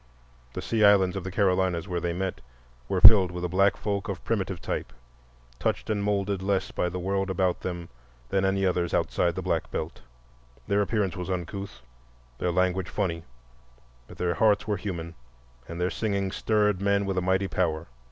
The 0.53 0.63
Sea 0.63 0.83
Islands 0.83 1.15
of 1.15 1.23
the 1.23 1.29
Carolinas, 1.29 1.87
where 1.87 1.99
they 1.99 2.11
met, 2.11 2.41
were 2.89 3.01
filled 3.01 3.29
with 3.29 3.45
a 3.45 3.47
black 3.47 3.77
folk 3.77 4.09
of 4.09 4.23
primitive 4.23 4.59
type, 4.59 4.91
touched 5.59 5.91
and 5.91 6.03
moulded 6.03 6.41
less 6.41 6.71
by 6.71 6.89
the 6.89 6.97
world 6.97 7.29
about 7.29 7.59
them 7.59 7.87
than 8.29 8.43
any 8.43 8.65
others 8.65 8.95
outside 8.95 9.35
the 9.35 9.43
Black 9.43 9.69
Belt. 9.69 10.01
Their 10.67 10.81
appearance 10.81 11.15
was 11.15 11.29
uncouth, 11.29 11.83
their 12.39 12.49
language 12.51 12.89
funny, 12.89 13.25
but 14.07 14.17
their 14.17 14.33
hearts 14.33 14.67
were 14.67 14.77
human 14.77 15.13
and 15.67 15.79
their 15.79 15.91
singing 15.91 16.31
stirred 16.31 16.81
men 16.81 17.05
with 17.05 17.15
a 17.15 17.21
mighty 17.21 17.47
power. 17.47 17.85